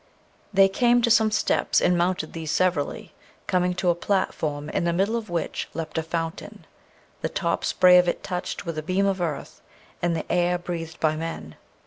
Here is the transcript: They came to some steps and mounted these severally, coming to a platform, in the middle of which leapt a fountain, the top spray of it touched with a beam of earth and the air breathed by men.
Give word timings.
They 0.51 0.67
came 0.67 1.03
to 1.03 1.11
some 1.11 1.29
steps 1.29 1.79
and 1.79 1.95
mounted 1.95 2.33
these 2.33 2.49
severally, 2.49 3.13
coming 3.45 3.75
to 3.75 3.91
a 3.91 3.93
platform, 3.93 4.67
in 4.71 4.83
the 4.83 4.93
middle 4.93 5.15
of 5.15 5.29
which 5.29 5.69
leapt 5.75 5.95
a 5.99 6.01
fountain, 6.01 6.65
the 7.21 7.29
top 7.29 7.63
spray 7.63 7.99
of 7.99 8.07
it 8.07 8.23
touched 8.23 8.65
with 8.65 8.79
a 8.79 8.81
beam 8.81 9.05
of 9.05 9.21
earth 9.21 9.61
and 10.01 10.15
the 10.15 10.25
air 10.31 10.57
breathed 10.57 10.99
by 10.99 11.15
men. 11.15 11.55